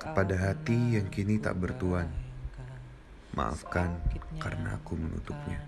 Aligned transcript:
kepada 0.00 0.32
hati 0.32 0.96
yang 0.96 1.12
kini 1.12 1.36
tak 1.36 1.60
bertuan. 1.60 2.08
Maafkan 3.36 4.00
karena 4.40 4.80
aku 4.80 4.96
menutupnya. 4.96 5.60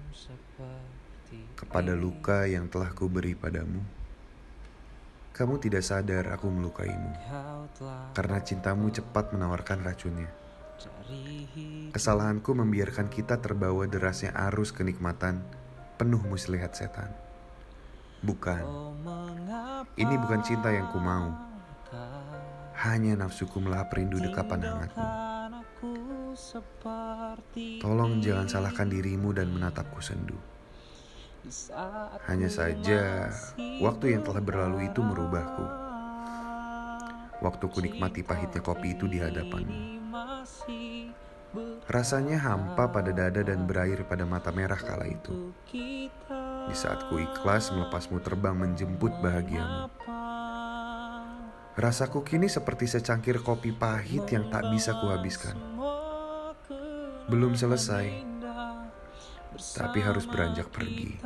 Kepada 1.52 1.92
luka 1.92 2.48
yang 2.48 2.66
telah 2.72 2.90
kuberi 2.96 3.36
padamu. 3.36 3.84
Kamu 5.32 5.60
tidak 5.60 5.84
sadar 5.84 6.32
aku 6.32 6.48
melukaimu. 6.48 7.12
Karena 8.16 8.40
cintamu 8.40 8.88
cepat 8.88 9.36
menawarkan 9.36 9.84
racunnya. 9.84 10.32
Kesalahanku 11.92 12.56
membiarkan 12.56 13.12
kita 13.12 13.38
terbawa 13.38 13.84
derasnya 13.84 14.32
arus 14.50 14.72
kenikmatan 14.72 15.44
penuh 16.00 16.20
muslihat 16.24 16.72
setan. 16.72 17.12
Bukan. 18.24 18.64
Ini 19.96 20.14
bukan 20.18 20.40
cinta 20.40 20.72
yang 20.72 20.88
ku 20.90 20.98
mau. 20.98 21.51
Hanya 22.82 23.14
nafsuku 23.14 23.62
melahap 23.62 23.94
rindu 23.94 24.18
dekapan 24.18 24.58
hangatmu. 24.66 25.06
Tolong 27.78 28.18
jangan 28.18 28.50
salahkan 28.50 28.90
dirimu 28.90 29.30
dan 29.30 29.54
menatapku 29.54 30.02
sendu. 30.02 30.34
Hanya 32.26 32.50
saja, 32.50 33.30
waktu 33.78 34.18
yang 34.18 34.26
telah 34.26 34.42
berlalu 34.42 34.90
itu 34.90 34.98
merubahku. 34.98 35.62
Waktu 37.42 37.64
ku 37.70 37.78
nikmati 37.78 38.26
pahitnya 38.26 38.58
kopi 38.58 38.98
itu 38.98 39.06
di 39.06 39.22
hadapanmu. 39.22 40.02
Rasanya 41.86 42.38
hampa 42.42 42.90
pada 42.90 43.14
dada 43.14 43.46
dan 43.46 43.62
berair 43.62 44.02
pada 44.06 44.26
mata 44.26 44.50
merah 44.50 44.78
kala 44.78 45.06
itu. 45.06 45.54
Di 46.66 46.74
saat 46.74 47.06
ku 47.06 47.18
ikhlas 47.22 47.70
melepasmu 47.70 48.18
terbang 48.22 48.58
menjemput 48.58 49.14
bahagiamu. 49.22 49.86
Rasaku 51.72 52.20
kini 52.20 52.52
seperti 52.52 52.84
secangkir 52.84 53.40
kopi 53.40 53.72
pahit 53.72 54.28
yang 54.28 54.52
tak 54.52 54.68
bisa 54.68 54.92
kuhabiskan. 55.00 55.56
Belum 57.32 57.56
selesai, 57.56 58.12
tapi 59.72 60.04
harus 60.04 60.28
beranjak 60.28 60.68
pergi. 60.68 61.24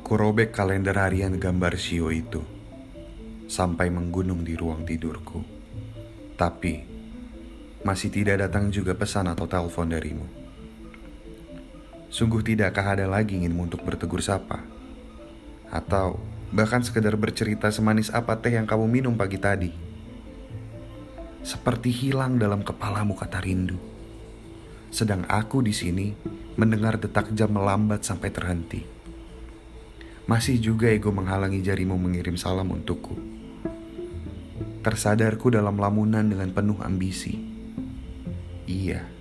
Kurobek 0.00 0.56
kalender 0.56 0.96
harian 0.96 1.36
gambar 1.36 1.76
Shio 1.76 2.08
itu 2.08 2.40
sampai 3.44 3.92
menggunung 3.92 4.40
di 4.40 4.56
ruang 4.56 4.88
tidurku. 4.88 5.44
Tapi 6.32 6.80
masih 7.84 8.08
tidak 8.08 8.40
datang 8.40 8.72
juga 8.72 8.96
pesan 8.96 9.28
atau 9.28 9.44
telepon 9.44 9.92
darimu. 9.92 10.45
Sungguh 12.06 12.38
tidakkah 12.38 12.94
ada 12.94 13.06
lagi 13.10 13.34
inginmu 13.34 13.66
untuk 13.66 13.82
bertegur 13.82 14.22
sapa? 14.22 14.62
Atau 15.66 16.22
bahkan 16.54 16.78
sekedar 16.78 17.18
bercerita 17.18 17.66
semanis 17.74 18.14
apa 18.14 18.38
teh 18.38 18.54
yang 18.54 18.62
kamu 18.62 18.86
minum 18.86 19.14
pagi 19.18 19.42
tadi? 19.42 19.74
Seperti 21.42 21.90
hilang 21.90 22.38
dalam 22.38 22.62
kepalamu 22.62 23.18
kata 23.18 23.42
rindu. 23.42 23.78
Sedang 24.94 25.26
aku 25.26 25.66
di 25.66 25.74
sini 25.74 26.14
mendengar 26.54 26.94
detak 26.94 27.34
jam 27.34 27.50
melambat 27.50 28.06
sampai 28.06 28.30
terhenti. 28.30 28.86
Masih 30.30 30.58
juga 30.62 30.90
ego 30.90 31.10
menghalangi 31.10 31.62
jarimu 31.62 31.98
mengirim 31.98 32.38
salam 32.38 32.70
untukku. 32.70 33.18
Tersadarku 34.86 35.50
dalam 35.50 35.74
lamunan 35.74 36.22
dengan 36.22 36.54
penuh 36.54 36.78
ambisi. 36.82 37.34
Iya 38.66 39.15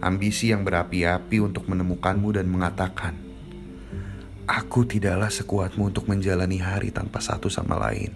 ambisi 0.00 0.52
yang 0.52 0.66
berapi-api 0.66 1.40
untuk 1.40 1.68
menemukanmu 1.68 2.34
dan 2.36 2.46
mengatakan, 2.50 3.14
"Aku 4.44 4.84
tidaklah 4.84 5.30
sekuatmu 5.32 5.92
untuk 5.94 6.10
menjalani 6.10 6.60
hari 6.60 6.92
tanpa 6.92 7.22
satu 7.22 7.48
sama 7.48 7.78
lain." 7.78 8.12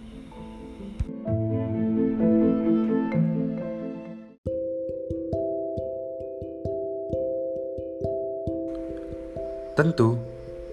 Tentu, 9.79 10.21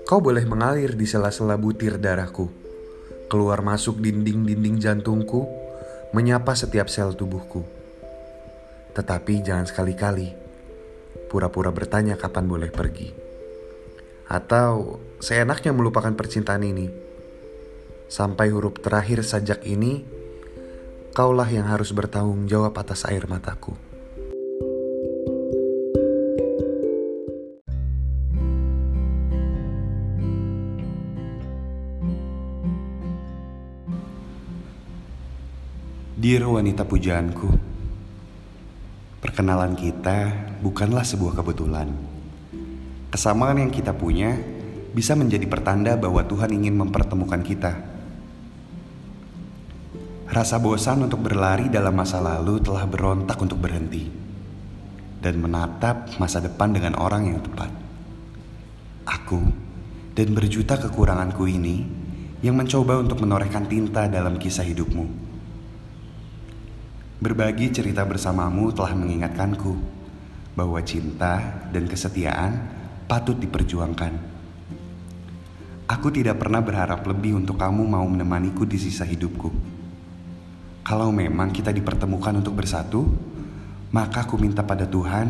kau 0.03 0.19
boleh 0.19 0.43
mengalir 0.43 0.91
di 0.91 1.07
sela-sela 1.07 1.55
butir 1.55 1.95
darahku, 1.95 2.51
keluar 3.31 3.63
masuk 3.63 4.03
dinding-dinding 4.03 4.83
jantungku, 4.83 5.47
menyapa 6.11 6.51
setiap 6.51 6.91
sel 6.91 7.15
tubuhku. 7.15 7.63
Tetapi 8.91 9.45
jangan 9.47 9.63
sekali-kali 9.63 10.46
pura-pura 11.27 11.73
bertanya 11.73 12.15
kapan 12.15 12.45
boleh 12.45 12.71
pergi. 12.71 13.11
Atau 14.29 15.01
seenaknya 15.19 15.73
melupakan 15.75 16.13
percintaan 16.13 16.63
ini. 16.63 16.87
Sampai 18.07 18.55
huruf 18.55 18.79
terakhir 18.79 19.25
sajak 19.25 19.67
ini, 19.67 20.05
kaulah 21.11 21.47
yang 21.51 21.67
harus 21.67 21.91
bertanggung 21.91 22.47
jawab 22.47 22.77
atas 22.79 23.03
air 23.03 23.27
mataku. 23.27 23.75
Dear 36.17 36.49
wanita 36.49 36.83
pujaanku, 36.83 37.77
Perkenalan 39.17 39.73
kita 39.73 40.29
bukanlah 40.61 41.05
sebuah 41.05 41.37
kebetulan. 41.37 41.89
Kesamaan 43.07 43.61
yang 43.61 43.71
kita 43.71 43.95
punya 43.95 44.35
bisa 44.91 45.13
menjadi 45.13 45.45
pertanda 45.45 45.93
bahwa 45.95 46.25
Tuhan 46.25 46.51
ingin 46.53 46.75
mempertemukan 46.75 47.41
kita. 47.45 47.73
Rasa 50.27 50.59
bosan 50.59 51.07
untuk 51.07 51.23
berlari 51.23 51.71
dalam 51.71 51.95
masa 51.95 52.19
lalu 52.19 52.59
telah 52.59 52.83
berontak 52.83 53.39
untuk 53.39 53.63
berhenti 53.63 54.11
dan 55.23 55.39
menatap 55.39 56.19
masa 56.19 56.43
depan 56.43 56.75
dengan 56.75 56.99
orang 56.99 57.31
yang 57.31 57.39
tepat. 57.39 57.71
Aku 59.07 59.39
dan 60.13 60.27
berjuta 60.35 60.75
kekuranganku 60.75 61.47
ini 61.47 61.87
yang 62.43 62.59
mencoba 62.59 62.99
untuk 62.99 63.23
menorehkan 63.23 63.65
tinta 63.65 64.05
dalam 64.11 64.35
kisah 64.37 64.67
hidupmu. 64.67 65.05
Berbagi 67.17 67.73
cerita 67.73 68.05
bersamamu 68.05 68.69
telah 68.69 68.93
mengingatkanku 68.93 69.96
bahwa 70.57 70.81
cinta 70.81 71.61
dan 71.69 71.85
kesetiaan 71.85 72.57
patut 73.05 73.37
diperjuangkan. 73.37 74.13
Aku 75.85 76.09
tidak 76.09 76.41
pernah 76.41 76.65
berharap 76.65 77.05
lebih 77.05 77.37
untuk 77.37 77.61
kamu 77.61 77.85
mau 77.85 78.03
menemaniku 78.09 78.65
di 78.65 78.81
sisa 78.81 79.05
hidupku. 79.05 79.53
Kalau 80.81 81.13
memang 81.13 81.53
kita 81.53 81.69
dipertemukan 81.69 82.41
untuk 82.41 82.57
bersatu, 82.57 83.05
maka 83.93 84.25
aku 84.25 84.35
minta 84.41 84.65
pada 84.65 84.89
Tuhan 84.89 85.29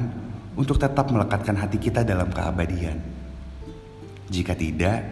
untuk 0.56 0.80
tetap 0.80 1.12
melekatkan 1.12 1.60
hati 1.60 1.78
kita 1.78 2.08
dalam 2.08 2.32
keabadian. 2.32 2.98
Jika 4.32 4.58
tidak, 4.58 5.04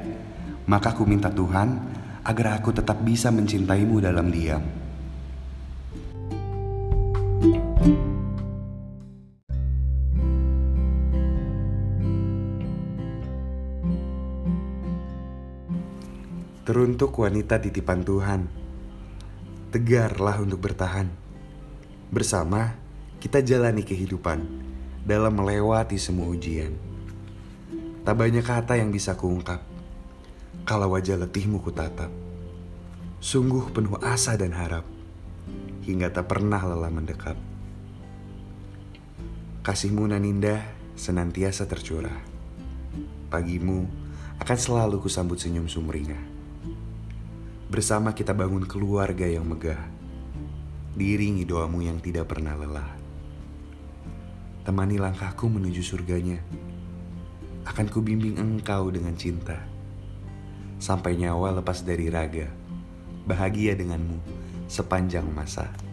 maka 0.66 0.96
aku 0.96 1.06
minta 1.06 1.30
Tuhan 1.30 1.78
agar 2.26 2.58
aku 2.58 2.74
tetap 2.74 3.04
bisa 3.06 3.30
mencintaimu 3.30 4.02
dalam 4.02 4.34
diam. 4.34 4.64
Teruntuk 16.66 17.22
wanita 17.22 17.62
titipan 17.62 18.02
Tuhan, 18.02 18.50
tegarlah 19.70 20.42
untuk 20.42 20.66
bertahan. 20.66 21.14
Bersama, 22.10 22.74
kita 23.22 23.46
jalani 23.46 23.86
kehidupan 23.86 24.42
dalam 25.06 25.38
melewati 25.38 26.02
semua 26.02 26.26
ujian. 26.26 26.74
Tak 28.02 28.18
banyak 28.18 28.42
kata 28.42 28.82
yang 28.82 28.90
bisa 28.90 29.14
kuungkap, 29.14 29.62
kalau 30.66 30.98
wajah 30.98 31.22
letihmu 31.22 31.62
kutatap. 31.62 32.10
Sungguh 33.22 33.70
penuh 33.70 34.02
asa 34.02 34.34
dan 34.34 34.58
harap, 34.58 34.90
hingga 35.86 36.10
tak 36.10 36.34
pernah 36.34 36.66
lelah 36.66 36.90
mendekap. 36.90 37.38
Kasihmu 39.62 40.10
nan 40.10 40.26
indah 40.26 40.66
senantiasa 40.98 41.70
tercurah. 41.70 42.26
Pagimu 43.30 43.86
akan 44.42 44.58
selalu 44.58 45.06
kusambut 45.06 45.38
senyum 45.38 45.70
sumringah. 45.70 46.35
Bersama 47.66 48.14
kita 48.14 48.30
bangun 48.38 48.62
keluarga 48.70 49.26
yang 49.26 49.50
megah. 49.50 49.82
Diiringi 50.94 51.50
doamu 51.50 51.82
yang 51.82 51.98
tidak 51.98 52.30
pernah 52.30 52.54
lelah. 52.54 52.94
Temani 54.62 55.02
langkahku 55.02 55.50
menuju 55.50 55.82
surganya. 55.82 56.38
Akan 57.66 57.90
kubimbing 57.90 58.38
engkau 58.38 58.94
dengan 58.94 59.18
cinta. 59.18 59.58
Sampai 60.78 61.18
nyawa 61.18 61.58
lepas 61.58 61.82
dari 61.82 62.06
raga. 62.14 62.46
Bahagia 63.26 63.74
denganmu 63.74 64.22
sepanjang 64.70 65.26
masa. 65.26 65.85